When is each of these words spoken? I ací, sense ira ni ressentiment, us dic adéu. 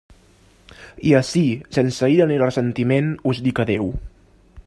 I 1.09 1.13
ací, 1.19 1.43
sense 1.77 2.09
ira 2.15 2.27
ni 2.33 2.41
ressentiment, 2.45 3.13
us 3.35 3.43
dic 3.49 3.65
adéu. 3.67 3.93